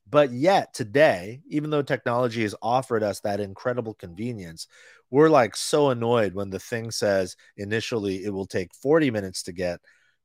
[0.09, 4.67] But yet today even though technology has offered us that incredible convenience
[5.09, 9.53] we're like so annoyed when the thing says initially it will take 40 minutes to
[9.53, 9.79] get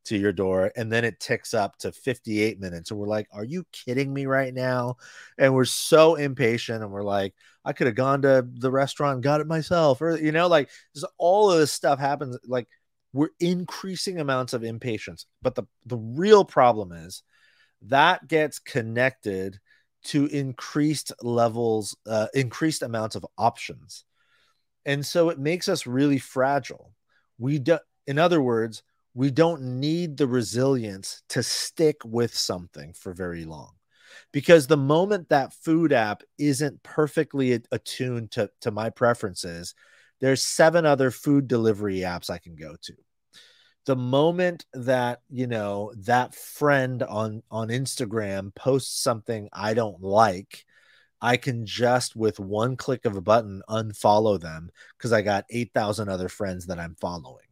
[0.04, 3.44] to your door and then it ticks up to 58 minutes and we're like are
[3.44, 4.96] you kidding me right now?
[5.36, 7.34] And we're so impatient and we're like
[7.64, 10.70] i could have gone to the restaurant got it myself or you know like
[11.18, 12.68] all of this stuff happens like
[13.12, 17.22] we're increasing amounts of impatience but the the real problem is
[17.82, 19.58] that gets connected
[20.04, 24.04] to increased levels uh, increased amounts of options.
[24.86, 26.92] And so it makes us really fragile.
[27.38, 28.82] We do in other words
[29.18, 33.72] we don't need the resilience to stick with something for very long.
[34.32, 39.74] Because the moment that food app isn't perfectly attuned to, to my preferences
[40.20, 42.94] there's seven other food delivery apps i can go to.
[43.86, 50.64] The moment that you know that friend on on instagram posts something i don't like
[51.20, 56.08] i can just with one click of a button unfollow them because i got 8000
[56.08, 57.47] other friends that i'm following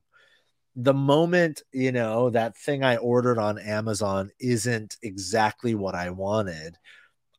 [0.76, 6.76] the moment you know that thing i ordered on amazon isn't exactly what i wanted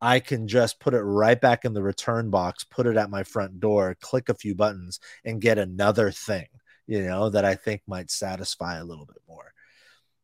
[0.02, 3.24] i can just put it right back in the return box put it at my
[3.24, 6.48] front door click a few buttons and get another thing
[6.88, 9.54] you know that i think might satisfy a little bit more.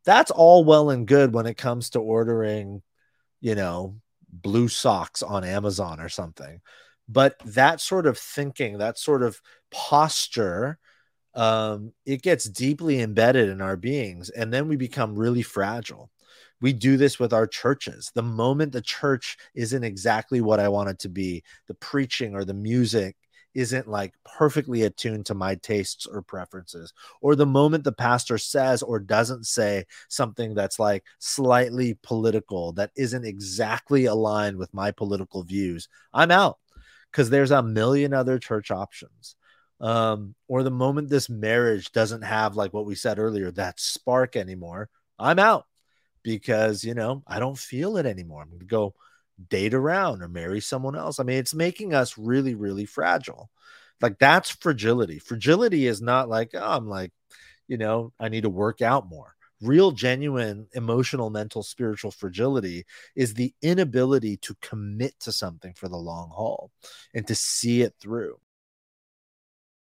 [0.05, 2.81] That's all well and good when it comes to ordering
[3.41, 3.97] you know
[4.29, 6.59] blue socks on amazon or something
[7.07, 10.79] but that sort of thinking that sort of posture
[11.35, 16.09] um, it gets deeply embedded in our beings, and then we become really fragile.
[16.61, 18.11] We do this with our churches.
[18.15, 22.45] The moment the church isn't exactly what I want it to be, the preaching or
[22.45, 23.17] the music
[23.53, 28.81] isn't like perfectly attuned to my tastes or preferences, or the moment the pastor says
[28.81, 35.43] or doesn't say something that's like slightly political that isn't exactly aligned with my political
[35.43, 36.57] views, I'm out
[37.11, 39.35] because there's a million other church options
[39.83, 44.35] um, or the moment this marriage doesn't have like what we said earlier that spark
[44.37, 45.65] anymore i'm out.
[46.23, 48.41] Because you know i don't feel it anymore.
[48.41, 48.95] I'm going to go
[49.49, 51.19] date around or marry someone else.
[51.19, 53.49] I mean it's making us really really fragile.
[54.01, 55.19] Like that's fragility.
[55.19, 57.11] Fragility is not like oh, i'm like
[57.67, 59.35] you know i need to work out more.
[59.61, 65.97] Real genuine emotional mental spiritual fragility is the inability to commit to something for the
[65.97, 66.71] long haul
[67.13, 68.37] and to see it through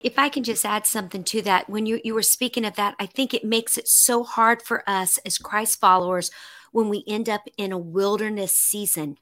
[0.03, 2.95] if I can just add something to that, when you, you were speaking of that,
[2.99, 6.31] I think it makes it so hard for us as Christ followers
[6.71, 9.17] when we end up in a wilderness season.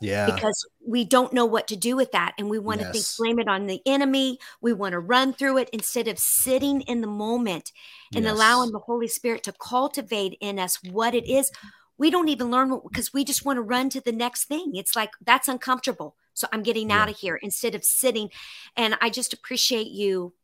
[0.00, 0.26] Yeah.
[0.26, 2.34] Because we don't know what to do with that.
[2.38, 2.86] And we want yes.
[2.88, 4.38] to think, blame it on the enemy.
[4.60, 7.72] We want to run through it instead of sitting in the moment
[8.14, 8.32] and yes.
[8.32, 11.50] allowing the Holy Spirit to cultivate in us what it is.
[11.98, 14.76] We don't even learn because we just want to run to the next thing.
[14.76, 16.14] It's like that's uncomfortable.
[16.38, 17.02] So I'm getting yeah.
[17.02, 18.30] out of here instead of sitting.
[18.76, 20.34] And I just appreciate you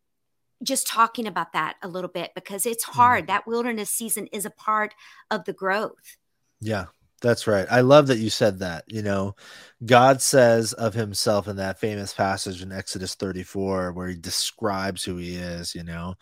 [0.62, 3.24] just talking about that a little bit because it's hard.
[3.24, 3.26] Mm.
[3.28, 4.94] That wilderness season is a part
[5.30, 6.16] of the growth.
[6.60, 6.86] Yeah,
[7.20, 7.66] that's right.
[7.70, 8.84] I love that you said that.
[8.88, 9.36] You know,
[9.84, 15.16] God says of himself in that famous passage in Exodus 34 where he describes who
[15.18, 16.14] he is, you know,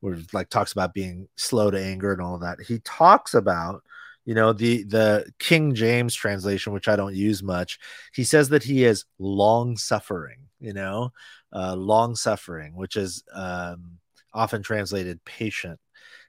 [0.00, 2.60] where like talks about being slow to anger and all of that.
[2.60, 3.82] He talks about
[4.28, 7.78] you know the the king james translation which i don't use much
[8.12, 11.10] he says that he is long suffering you know
[11.54, 13.98] uh, long suffering which is um,
[14.34, 15.80] often translated patient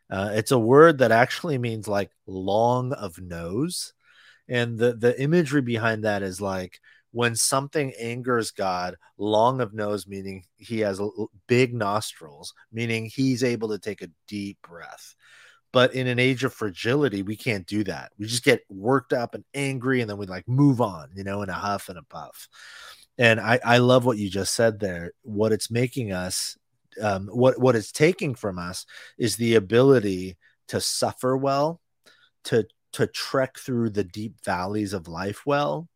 [0.10, 3.94] uh, it's a word that actually means like long of nose
[4.48, 6.80] and the the imagery behind that is like
[7.12, 11.02] when something angers God, long of nose, meaning he has
[11.48, 15.16] big nostrils, meaning he's able to take a deep breath.
[15.72, 18.12] But in an age of fragility, we can't do that.
[18.18, 21.44] We just get worked up and angry, and then we like move on, you know,
[21.44, 22.48] in a huff and a puff.
[23.18, 25.12] And I, I love what you just said there.
[25.22, 26.58] What it's making us,
[27.02, 28.86] um, what what it's taking from us
[29.18, 30.38] is the ability
[30.70, 31.82] to suffer well,
[32.46, 35.88] to to trek through the deep valleys of life well.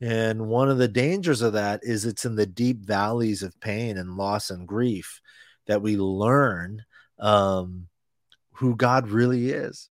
[0.00, 3.98] And one of the dangers of that is it's in the deep valleys of pain
[3.98, 5.20] and loss and grief
[5.66, 6.84] that we learn
[7.18, 7.87] um,
[8.58, 9.88] who God really is.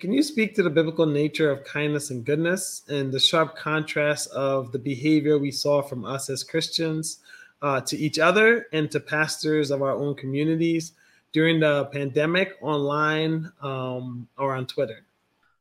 [0.00, 4.30] Can you speak to the biblical nature of kindness and goodness and the sharp contrast
[4.30, 7.18] of the behavior we saw from us as Christians
[7.60, 10.92] uh, to each other and to pastors of our own communities
[11.32, 15.04] during the pandemic online um, or on Twitter?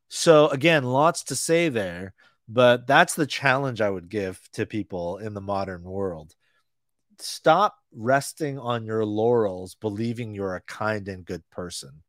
[0.07, 2.13] So, again, lots to say there,
[2.47, 6.33] but that's the challenge I would give to people in the modern world.
[7.19, 12.03] Stop resting on your laurels, believing you're a kind and good person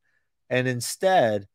[0.50, 1.46] and instead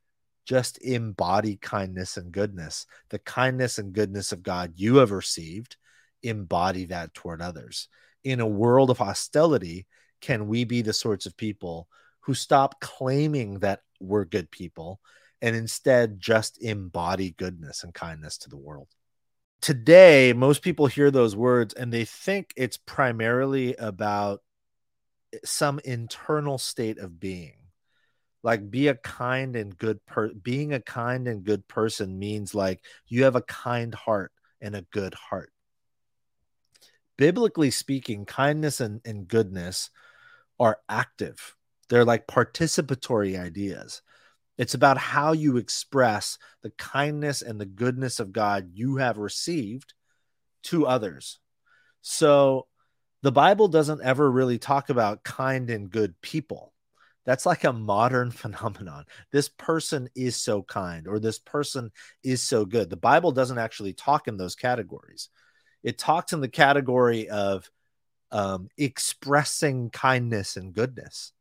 [0.45, 2.85] just embody kindness and goodness.
[3.09, 5.77] The kindness and goodness of God you have received,
[6.21, 7.87] embody that toward others.
[8.23, 9.87] In a world of hostility,
[10.21, 11.87] can we be the sorts of people
[12.21, 14.99] who stop claiming that we're good people
[15.41, 18.87] and instead just embody goodness and kindness to the world.
[19.61, 24.41] Today, most people hear those words and they think it's primarily about
[25.43, 27.62] some internal state of being.
[28.43, 32.83] Like be a kind and good per being a kind and good person means like
[33.07, 34.31] you have a kind heart
[34.61, 35.51] and a good heart.
[37.17, 39.89] Biblically speaking, kindness and, and goodness
[40.59, 41.55] are active.
[41.89, 44.01] They're like participatory ideas.
[44.57, 49.93] It's about how you express the kindness and the goodness of God you have received
[50.63, 51.39] to others.
[52.01, 52.67] So
[53.21, 56.72] the Bible doesn't ever really talk about kind and good people.
[57.25, 59.05] That's like a modern phenomenon.
[59.31, 61.91] This person is so kind or this person
[62.23, 62.89] is so good.
[62.89, 65.29] The Bible doesn't actually talk in those categories.
[65.83, 67.69] It talks in the category of
[68.31, 71.33] um, expressing kindness and goodness.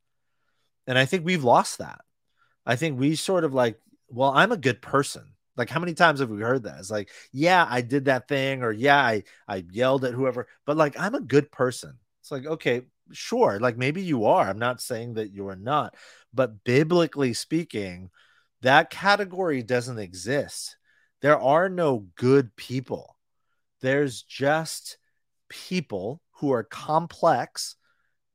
[0.86, 2.00] And I think we've lost that.
[2.66, 3.78] I think we sort of like,
[4.08, 5.24] well, I'm a good person.
[5.56, 6.78] Like, how many times have we heard that?
[6.78, 10.76] It's like, yeah, I did that thing, or yeah, I, I yelled at whoever, but
[10.76, 11.98] like, I'm a good person.
[12.20, 13.58] It's like, okay, sure.
[13.58, 14.48] Like, maybe you are.
[14.48, 15.94] I'm not saying that you are not,
[16.32, 18.10] but biblically speaking,
[18.62, 20.76] that category doesn't exist.
[21.20, 23.16] There are no good people,
[23.80, 24.98] there's just
[25.48, 27.76] people who are complex,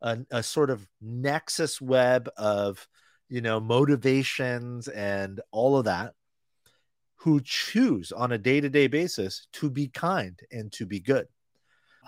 [0.02, 2.88] a, a sort of nexus web of
[3.30, 6.14] you know, motivations and all of that,
[7.16, 11.28] who choose on a day to day basis to be kind and to be good.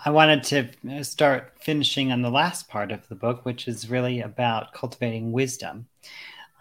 [0.05, 3.89] I wanted to uh, start finishing on the last part of the book, which is
[3.89, 5.87] really about cultivating wisdom.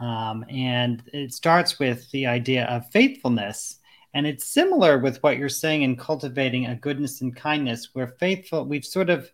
[0.00, 3.78] Um, and it starts with the idea of faithfulness.
[4.12, 8.64] And it's similar with what you're saying in cultivating a goodness and kindness, where faithful,
[8.64, 9.30] we've sort of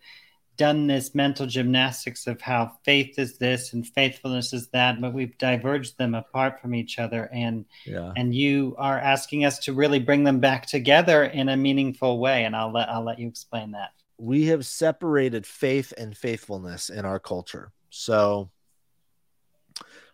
[0.56, 5.36] done this mental gymnastics of how faith is this and faithfulness is that, but we've
[5.38, 7.28] diverged them apart from each other.
[7.32, 8.12] And yeah.
[8.16, 12.44] and you are asking us to really bring them back together in a meaningful way.
[12.44, 13.90] And I'll let I'll let you explain that.
[14.16, 17.72] We have separated faith and faithfulness in our culture.
[17.90, 18.50] So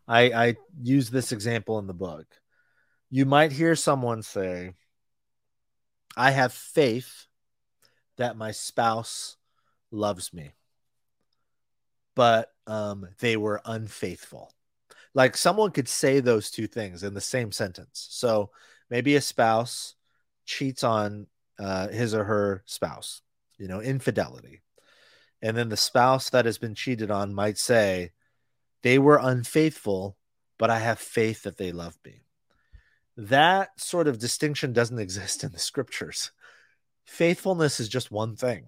[0.08, 2.26] I, I use this example in the book.
[3.10, 4.74] You might hear someone say,
[6.16, 7.26] I have faith
[8.16, 9.36] that my spouse
[9.90, 10.52] loves me,
[12.14, 14.52] but um, they were unfaithful.
[15.14, 18.06] Like someone could say those two things in the same sentence.
[18.10, 18.50] So
[18.88, 19.94] maybe a spouse
[20.44, 21.26] cheats on
[21.58, 23.22] uh, his or her spouse,
[23.58, 24.62] you know, infidelity.
[25.42, 28.12] And then the spouse that has been cheated on might say,
[28.82, 30.16] they were unfaithful,
[30.58, 32.22] but I have faith that they love me.
[33.16, 36.30] That sort of distinction doesn't exist in the scriptures.
[37.04, 38.66] Faithfulness is just one thing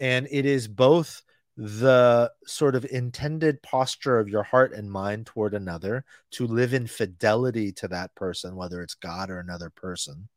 [0.00, 1.22] and it is both
[1.56, 6.86] the sort of intended posture of your heart and mind toward another to live in
[6.86, 10.28] fidelity to that person, whether it's God or another person,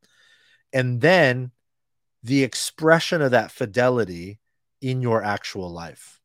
[0.73, 1.51] and then
[2.23, 4.39] the expression of that fidelity
[4.81, 6.19] in your actual life.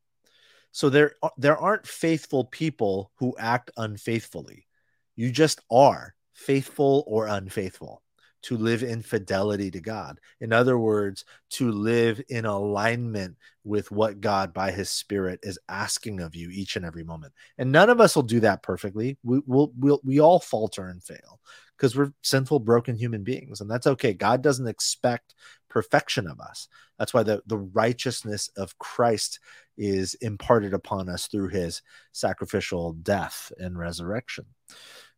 [0.73, 4.67] So there, there aren't faithful people who act unfaithfully.
[5.15, 8.03] You just are faithful or unfaithful
[8.47, 10.21] to live in fidelity to God.
[10.41, 16.21] In other words, to live in alignment with what God by his spirit is asking
[16.21, 17.33] of you each and every moment.
[17.59, 19.19] And none of us will do that perfectly.
[19.25, 21.41] We will we'll, we all falter and fail
[21.77, 24.15] because we're sinful broken human beings and that's okay.
[24.15, 25.35] God doesn't expect
[25.69, 26.69] perfection of us.
[27.01, 29.41] That's why the the righteousness of Christ
[29.77, 31.83] is imparted upon us through his
[32.13, 34.47] sacrificial death and resurrection.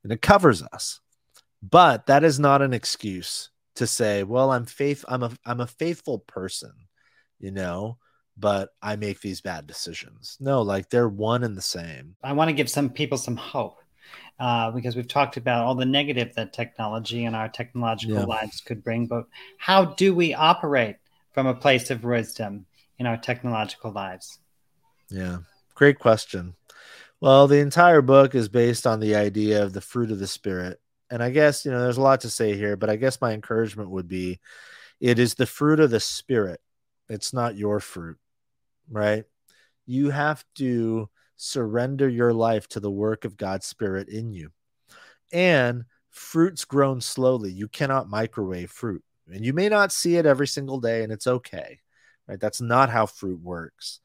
[0.03, 1.01] And it covers us
[1.62, 5.66] but that is not an excuse to say, well, I'm faith I'm a I'm a
[5.66, 6.72] faithful person,
[7.38, 7.98] you know,
[8.36, 10.36] but I make these bad decisions.
[10.40, 12.16] No, like they're one and the same.
[12.22, 13.78] I want to give some people some hope.
[14.40, 18.24] Uh, because we've talked about all the negative that technology and our technological yeah.
[18.24, 19.26] lives could bring, but
[19.59, 20.96] how do we operate
[21.32, 22.64] from a place of wisdom
[22.98, 24.38] in our technological lives?
[25.11, 25.38] Yeah,
[25.74, 26.54] great question.
[27.20, 30.80] Well, the entire book is based on the idea of the fruit of the spirit
[31.11, 33.32] and I guess, you know, there's a lot to say here, but I guess my
[33.32, 34.40] encouragement would be
[35.00, 36.61] it is the fruit of the spirit.
[37.09, 38.18] It's not your fruit,
[38.90, 39.24] right?
[39.86, 44.50] You have to surrender your life to the work of God's spirit in you.
[45.32, 47.52] And fruit's grown slowly.
[47.52, 49.02] You cannot microwave fruit.
[49.32, 51.80] And you may not see it every single day, and it's okay.
[52.26, 52.40] Right?
[52.40, 54.00] That's not how fruit works.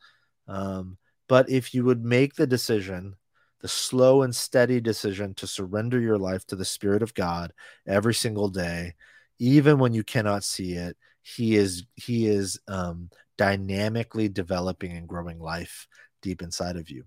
[0.47, 0.97] Um,
[1.27, 3.15] but if you would make the decision
[3.63, 7.53] the slow and steady decision to surrender your life to the Spirit of God
[7.87, 8.93] every single day,
[9.39, 10.97] even when you cannot see it.
[11.21, 15.87] He is he is um, dynamically developing and growing life
[16.21, 17.05] deep inside of you.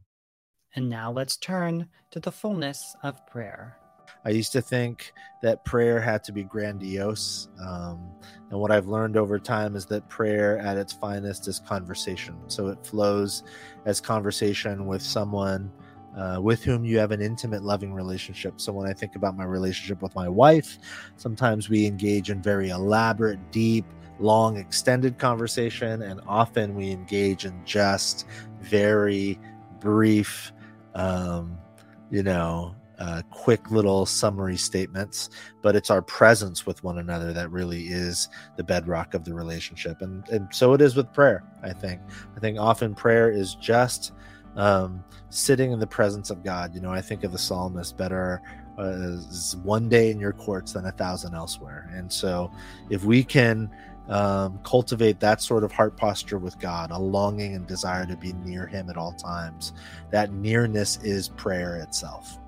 [0.75, 3.77] And now let's turn to the fullness of prayer.
[4.25, 7.49] I used to think that prayer had to be grandiose.
[7.63, 8.11] Um,
[8.51, 12.37] and what I've learned over time is that prayer at its finest is conversation.
[12.49, 13.43] So it flows
[13.85, 15.71] as conversation with someone
[16.17, 18.61] uh, with whom you have an intimate, loving relationship.
[18.61, 20.79] So when I think about my relationship with my wife,
[21.17, 23.85] sometimes we engage in very elaborate, deep,
[24.19, 28.27] long, extended conversation, and often we engage in just
[28.61, 29.39] very
[29.79, 30.53] brief,
[30.95, 31.59] um,
[32.11, 35.29] you know, uh, quick little summary statements,
[35.61, 40.01] but it's our presence with one another that really is the bedrock of the relationship.
[40.01, 42.01] And, and so it is with prayer, I think.
[42.35, 44.13] I think often prayer is just
[44.57, 46.75] um, sitting in the presence of God.
[46.75, 48.43] You know, I think of the psalmist better
[48.79, 51.91] uh, is one day in your courts than a thousand elsewhere.
[51.95, 52.51] And so
[52.91, 53.71] if we can
[54.09, 58.33] um, cultivate that sort of heart posture with God, a longing and desire to be
[58.33, 59.73] near Him at all times,
[60.11, 62.39] that nearness is prayer itself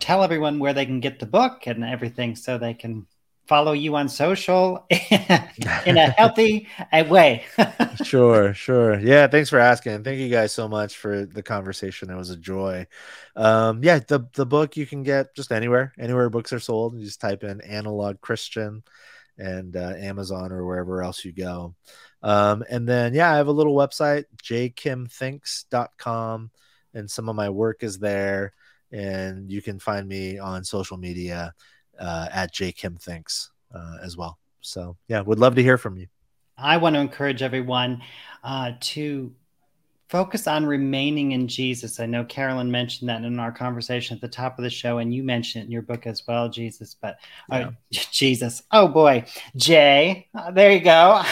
[0.00, 3.06] tell everyone where they can get the book and everything so they can
[3.50, 6.68] follow you on social in a healthy
[7.08, 7.44] way.
[8.04, 9.00] sure, sure.
[9.00, 10.04] Yeah, thanks for asking.
[10.04, 12.10] Thank you guys so much for the conversation.
[12.10, 12.86] It was a joy.
[13.34, 16.94] Um, yeah, the the book you can get just anywhere, anywhere books are sold.
[16.94, 18.84] You just type in analog Christian
[19.36, 21.74] and uh, Amazon or wherever else you go.
[22.22, 26.50] Um, and then yeah, I have a little website, jaykimthinks.com,
[26.94, 28.52] and some of my work is there
[28.92, 31.54] and you can find me on social media
[32.00, 34.38] uh, at jaykimthinks uh, as well.
[34.60, 36.06] So yeah, would love to hear from you.
[36.58, 38.02] I want to encourage everyone
[38.44, 39.32] uh, to
[40.10, 42.00] focus on remaining in Jesus.
[42.00, 45.14] I know Carolyn mentioned that in our conversation at the top of the show, and
[45.14, 46.96] you mentioned it in your book as well, Jesus.
[47.00, 47.18] But
[47.50, 48.02] uh, yeah.
[48.10, 49.24] Jesus, oh boy,
[49.56, 51.22] Jay, uh, there you go.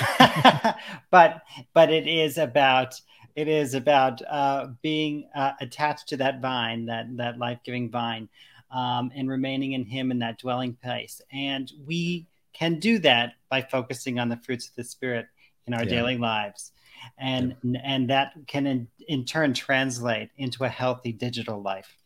[1.11, 1.43] but
[1.75, 2.95] but it is about
[3.35, 8.29] it is about uh, being uh, attached to that vine, that that life giving vine,
[8.71, 11.21] um, and remaining in Him in that dwelling place.
[11.33, 15.27] And we can do that by focusing on the fruits of the Spirit
[15.66, 15.91] in our yeah.
[15.91, 16.73] daily lives,
[17.19, 17.81] and yeah.
[17.85, 21.97] and that can in, in turn translate into a healthy digital life.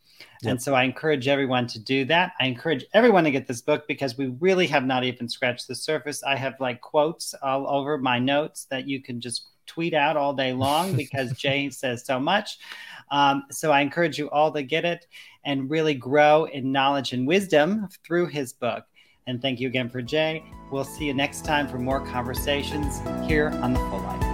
[0.42, 0.50] Yep.
[0.50, 2.32] And so I encourage everyone to do that.
[2.40, 5.74] I encourage everyone to get this book because we really have not even scratched the
[5.74, 6.22] surface.
[6.22, 10.34] I have like quotes all over my notes that you can just tweet out all
[10.34, 12.58] day long because Jay says so much.
[13.10, 15.06] Um, so I encourage you all to get it
[15.44, 18.84] and really grow in knowledge and wisdom through his book.
[19.26, 20.42] And thank you again for Jay.
[20.70, 24.31] We'll see you next time for more conversations here on The Full Life.